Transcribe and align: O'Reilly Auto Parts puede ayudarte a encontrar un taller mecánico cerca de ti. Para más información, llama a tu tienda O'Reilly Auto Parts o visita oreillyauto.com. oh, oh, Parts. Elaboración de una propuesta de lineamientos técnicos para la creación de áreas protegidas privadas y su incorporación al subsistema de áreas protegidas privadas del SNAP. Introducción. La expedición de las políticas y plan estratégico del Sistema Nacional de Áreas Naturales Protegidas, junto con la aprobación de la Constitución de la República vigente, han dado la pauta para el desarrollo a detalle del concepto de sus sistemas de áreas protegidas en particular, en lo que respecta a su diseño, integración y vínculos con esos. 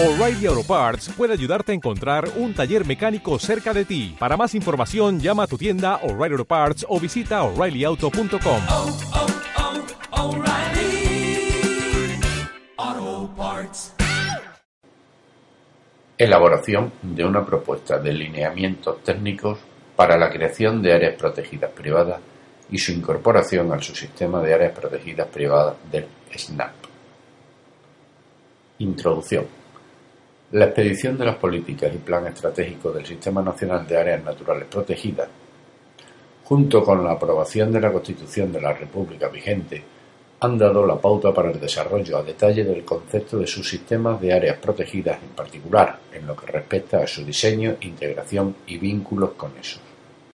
O'Reilly 0.00 0.46
Auto 0.46 0.62
Parts 0.62 1.08
puede 1.08 1.32
ayudarte 1.32 1.72
a 1.72 1.74
encontrar 1.74 2.28
un 2.36 2.54
taller 2.54 2.86
mecánico 2.86 3.36
cerca 3.40 3.74
de 3.74 3.84
ti. 3.84 4.14
Para 4.16 4.36
más 4.36 4.54
información, 4.54 5.18
llama 5.18 5.42
a 5.42 5.46
tu 5.48 5.58
tienda 5.58 5.96
O'Reilly 6.04 6.34
Auto 6.34 6.44
Parts 6.44 6.86
o 6.88 7.00
visita 7.00 7.42
oreillyauto.com. 7.42 8.60
oh, 8.70 8.96
oh, 12.78 13.30
Parts. 13.36 13.94
Elaboración 16.16 16.92
de 17.02 17.24
una 17.24 17.44
propuesta 17.44 17.98
de 17.98 18.12
lineamientos 18.12 19.02
técnicos 19.02 19.58
para 19.96 20.16
la 20.16 20.30
creación 20.30 20.80
de 20.80 20.92
áreas 20.92 21.16
protegidas 21.16 21.72
privadas 21.72 22.20
y 22.70 22.78
su 22.78 22.92
incorporación 22.92 23.72
al 23.72 23.82
subsistema 23.82 24.40
de 24.42 24.54
áreas 24.54 24.78
protegidas 24.78 25.26
privadas 25.26 25.74
del 25.90 26.06
SNAP. 26.36 26.74
Introducción. 28.78 29.57
La 30.52 30.64
expedición 30.64 31.18
de 31.18 31.26
las 31.26 31.36
políticas 31.36 31.94
y 31.94 31.98
plan 31.98 32.26
estratégico 32.26 32.90
del 32.90 33.04
Sistema 33.04 33.42
Nacional 33.42 33.86
de 33.86 33.98
Áreas 33.98 34.24
Naturales 34.24 34.66
Protegidas, 34.66 35.28
junto 36.44 36.82
con 36.82 37.04
la 37.04 37.12
aprobación 37.12 37.70
de 37.70 37.78
la 37.78 37.92
Constitución 37.92 38.50
de 38.50 38.62
la 38.62 38.72
República 38.72 39.28
vigente, 39.28 39.82
han 40.40 40.56
dado 40.56 40.86
la 40.86 40.98
pauta 40.98 41.34
para 41.34 41.50
el 41.50 41.60
desarrollo 41.60 42.16
a 42.16 42.22
detalle 42.22 42.64
del 42.64 42.82
concepto 42.82 43.38
de 43.38 43.46
sus 43.46 43.68
sistemas 43.68 44.18
de 44.22 44.32
áreas 44.32 44.56
protegidas 44.56 45.22
en 45.22 45.36
particular, 45.36 45.98
en 46.14 46.26
lo 46.26 46.34
que 46.34 46.46
respecta 46.46 47.02
a 47.02 47.06
su 47.06 47.26
diseño, 47.26 47.76
integración 47.82 48.56
y 48.68 48.78
vínculos 48.78 49.32
con 49.32 49.50
esos. 49.60 49.82